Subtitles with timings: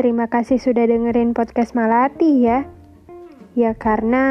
[0.00, 2.64] Terima kasih sudah dengerin podcast Malati ya.
[3.52, 4.24] Ya karena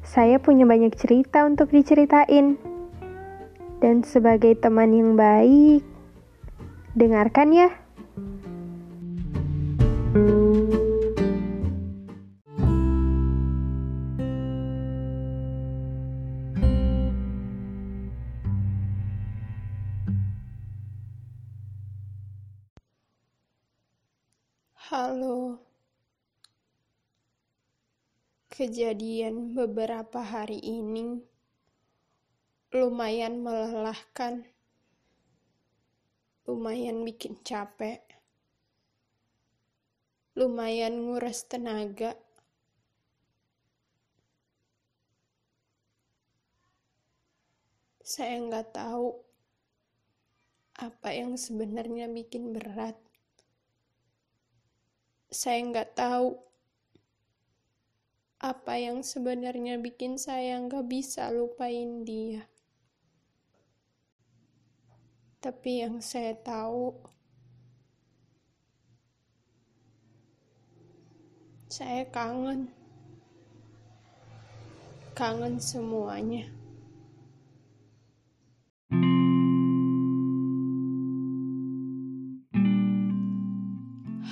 [0.00, 2.56] saya punya banyak cerita untuk diceritain.
[3.84, 5.84] Dan sebagai teman yang baik,
[6.96, 7.68] dengarkan ya.
[10.16, 10.45] Halo.
[28.56, 31.20] Kejadian beberapa hari ini
[32.72, 34.48] lumayan melelahkan.
[36.48, 38.00] Lumayan bikin capek.
[40.32, 42.16] Lumayan nguras tenaga.
[48.00, 49.20] Saya nggak tahu
[50.80, 52.96] apa yang sebenarnya bikin berat
[55.28, 56.40] saya nggak tahu
[58.46, 62.46] apa yang sebenarnya bikin saya nggak bisa lupain dia.
[65.42, 66.94] Tapi yang saya tahu,
[71.66, 72.70] saya kangen.
[75.18, 76.46] Kangen semuanya.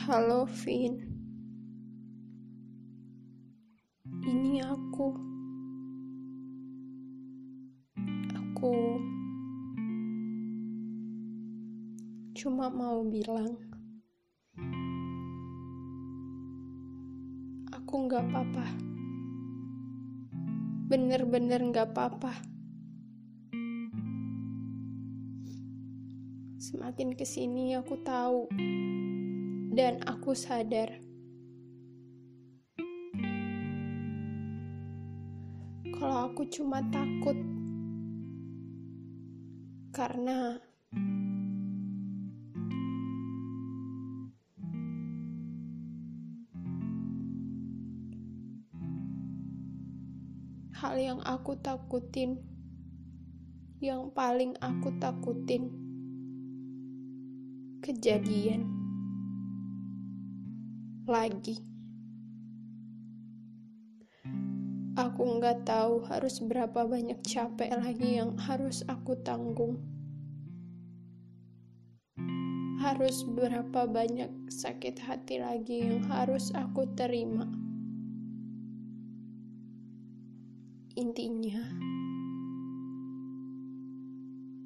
[0.06, 1.14] Halo, Vin.
[12.45, 13.56] Cuma mau bilang,
[17.73, 18.67] aku nggak apa-apa.
[20.92, 22.37] Bener-bener nggak apa-apa.
[26.61, 28.53] Semakin ke sini aku tahu
[29.72, 31.00] dan aku sadar
[35.97, 37.41] kalau aku cuma takut
[39.97, 40.61] karena
[50.94, 52.38] hal yang aku takutin,
[53.82, 55.75] yang paling aku takutin,
[57.82, 58.62] kejadian
[61.10, 61.59] lagi.
[64.94, 69.82] Aku nggak tahu harus berapa banyak capek lagi yang harus aku tanggung.
[72.78, 77.63] Harus berapa banyak sakit hati lagi yang harus aku terima.
[80.94, 81.59] Intinya,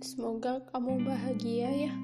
[0.05, 1.95] semoga kamu bahagia ya.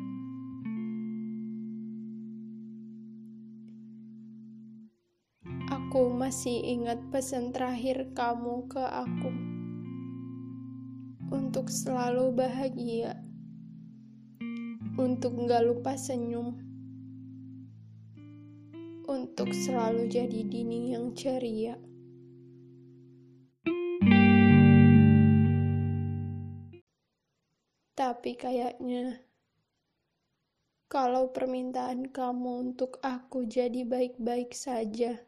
[5.69, 9.29] Aku masih ingat pesan terakhir kamu ke aku
[11.29, 13.21] untuk selalu bahagia,
[14.97, 16.57] untuk gak lupa senyum,
[19.05, 21.77] untuk selalu jadi dini yang ceria.
[28.25, 29.21] Tapi kayaknya
[30.89, 35.21] kalau permintaan kamu untuk aku jadi baik-baik saja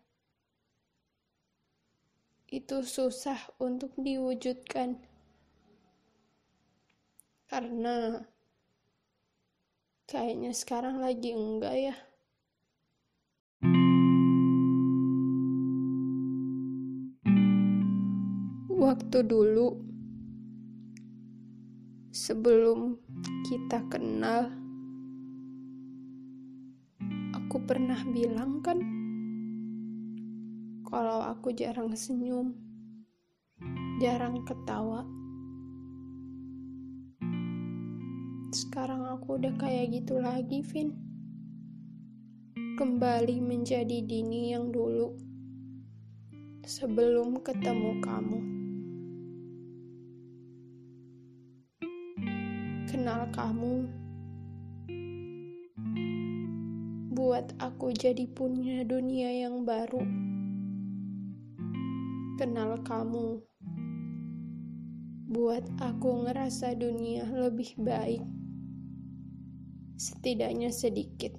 [2.48, 4.96] itu susah untuk diwujudkan
[7.52, 8.24] karena
[10.08, 11.96] kayaknya sekarang lagi enggak ya.
[18.72, 19.95] Waktu dulu
[22.16, 22.96] sebelum
[23.44, 24.48] kita kenal
[27.36, 28.80] aku pernah bilang kan
[30.88, 32.56] kalau aku jarang senyum,
[34.00, 35.04] jarang ketawa.
[38.48, 40.96] Sekarang aku udah kayak gitu lagi, Vin.
[42.80, 45.12] Kembali menjadi Dini yang dulu.
[46.64, 48.55] Sebelum ketemu kamu.
[53.34, 53.74] Kamu.
[57.16, 60.04] Buat aku jadi punya dunia yang baru.
[62.38, 63.42] Kenal kamu.
[65.26, 68.22] Buat aku ngerasa dunia lebih baik.
[69.98, 71.34] Setidaknya sedikit.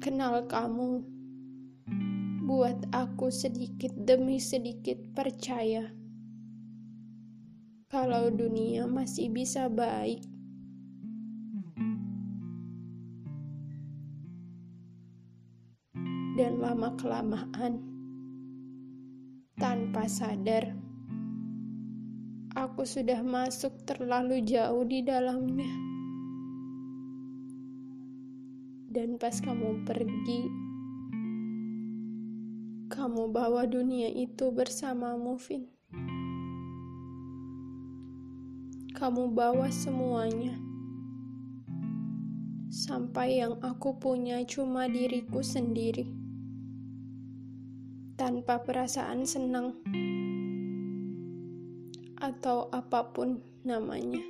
[0.00, 1.04] Kenal kamu.
[2.48, 5.99] Buat aku sedikit demi sedikit percaya
[7.90, 10.22] kalau dunia masih bisa baik.
[16.38, 17.82] Dan lama-kelamaan,
[19.58, 20.72] tanpa sadar,
[22.54, 25.74] aku sudah masuk terlalu jauh di dalamnya.
[28.90, 30.42] Dan pas kamu pergi,
[32.88, 35.79] kamu bawa dunia itu bersamamu, Vin.
[39.00, 40.60] Kamu bawa semuanya.
[42.68, 46.04] Sampai yang aku punya cuma diriku sendiri
[48.20, 49.72] tanpa perasaan senang
[52.20, 54.20] atau apa pun namanya.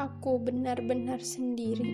[0.00, 1.92] Aku benar-benar sendiri,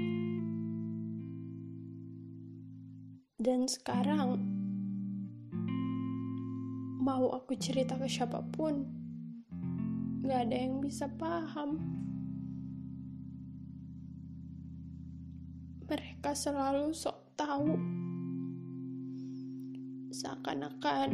[3.35, 4.38] dan sekarang
[7.03, 9.01] mau aku cerita ke siapa pun,
[10.22, 11.82] gak ada yang bisa paham.
[15.90, 17.74] Mereka selalu sok tahu.
[20.14, 21.10] Seakan-akan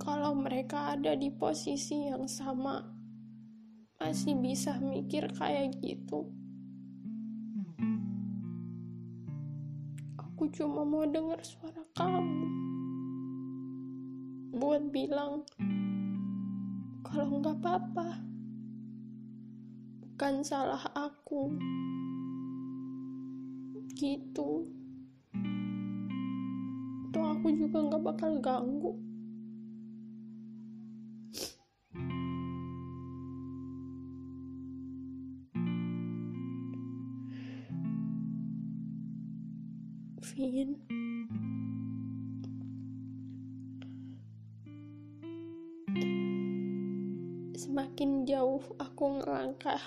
[0.00, 2.80] kalau mereka ada di posisi yang sama
[4.00, 6.32] masih bisa mikir kayak gitu.
[10.16, 12.48] Aku cuma mau dengar suara kamu.
[14.56, 15.44] Buat bilang
[17.04, 18.08] kalau nggak apa-apa.
[20.02, 21.52] Bukan salah aku.
[23.94, 24.66] Gitu.
[27.44, 28.96] Aku juga nggak bakal ganggu
[47.64, 49.80] semakin jauh aku ngelangkah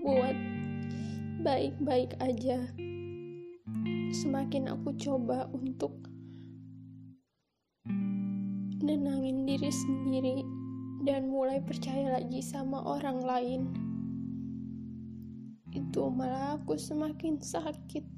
[0.00, 0.32] buat
[1.44, 2.64] baik-baik aja.
[4.08, 5.92] Semakin aku coba untuk
[8.80, 10.40] nenangin diri sendiri
[11.04, 13.62] dan mulai percaya lagi sama orang lain
[15.76, 18.08] itu malah aku semakin sakit.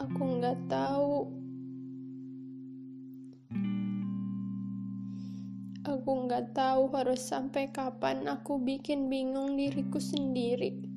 [0.00, 1.28] Aku nggak tahu
[5.88, 10.88] aku nggak tahu harus sampai kapan aku bikin bingung diriku sendiri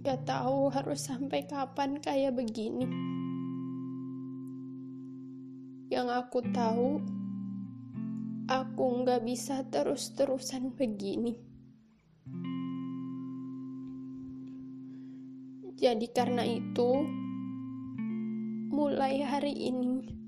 [0.00, 2.88] Gak tahu harus sampai kapan kayak begini.
[5.86, 6.98] Yang aku tahu,
[8.50, 11.38] aku nggak bisa terus-terusan begini.
[15.78, 17.06] Jadi karena itu,
[18.72, 20.19] mulai hari ini,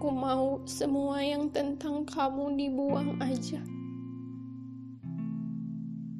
[0.00, 3.60] aku mau semua yang tentang kamu dibuang aja.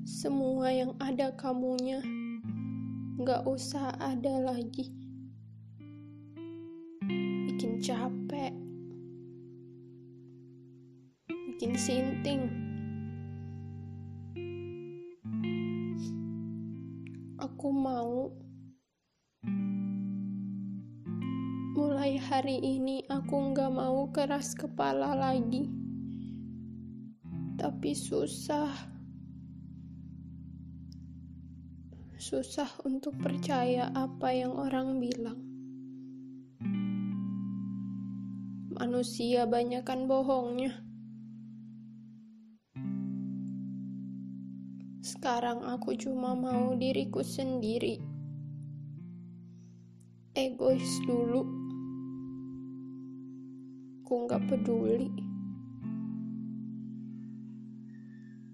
[0.04, 2.04] Semua yang ada kamunya
[3.24, 4.92] gak usah ada lagi.
[7.48, 8.52] Bikin capek.
[11.48, 12.52] Bikin sinting.
[17.40, 18.28] Aku mau
[22.30, 25.66] hari ini aku gak mau keras kepala lagi
[27.58, 28.70] tapi susah
[32.14, 35.42] susah untuk percaya apa yang orang bilang.
[38.78, 40.78] Manusia banyakkan bohongnya.
[45.02, 47.98] Sekarang aku cuma mau diriku sendiri.
[50.38, 51.59] Egois dulu.
[54.10, 55.06] Aku nggak peduli.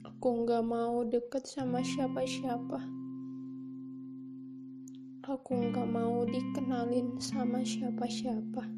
[0.04, 2.76] Aku nggak mau deket sama siapa-siapa.
[5.24, 8.68] Aku nggak mau dikenalin sama siapa-siapa.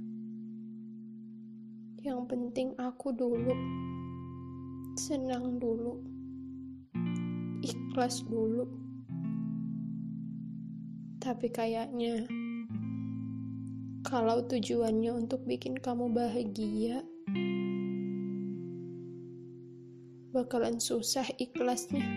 [2.06, 3.58] Yang penting aku dulu,
[4.94, 5.98] senang dulu,
[7.58, 8.70] ikhlas dulu.
[11.18, 12.22] Tapi kayaknya
[14.08, 17.04] kalau tujuannya untuk bikin kamu bahagia,
[20.32, 22.08] bakalan susah ikhlasnya,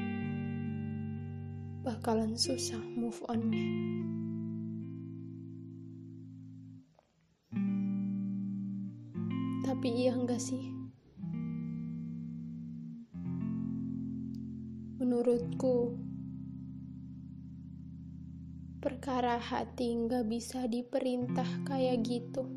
[1.84, 3.68] bakalan susah move onnya.
[9.68, 10.64] Tapi iya enggak sih?
[14.96, 16.00] Menurutku,
[18.82, 22.50] perkara hati nggak bisa diperintah kayak gitu.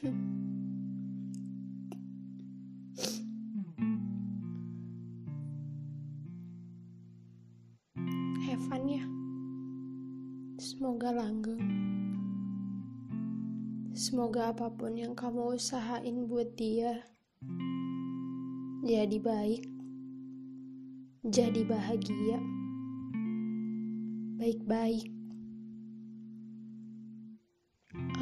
[8.40, 9.04] Have ya.
[10.56, 11.60] Semoga langgeng.
[13.92, 17.09] Semoga apa pun yang kamu usahain buat dia
[18.80, 19.68] jadi baik,
[21.28, 22.40] jadi bahagia,
[24.40, 25.04] baik-baik.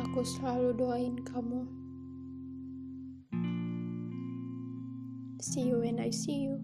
[0.02, 1.62] Aku selalu doain kamu.
[5.38, 6.58] See you when I see you.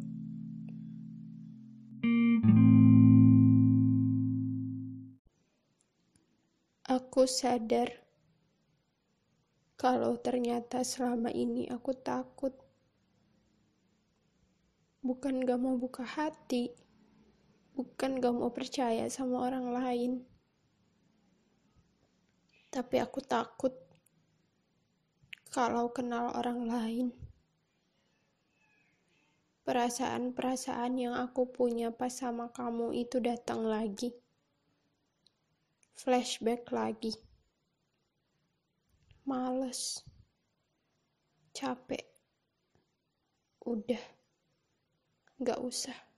[6.91, 7.95] Aku sadar
[9.79, 12.64] kalau ternyata selama ini aku takut.
[15.05, 16.73] Bukan gak mau buka hati,
[17.77, 20.13] bukan gak mau percaya sama orang lain,
[22.73, 23.77] tapi aku takut
[25.53, 27.07] kalau kenal orang lain.
[29.69, 34.13] Perasaan-perasaan yang aku punya pas sama kamu itu datang lagi
[35.95, 37.15] flashback lagi.
[39.25, 40.05] Males.
[41.55, 42.05] Capek.
[43.65, 44.24] Udah.
[45.45, 46.14] Gak usah.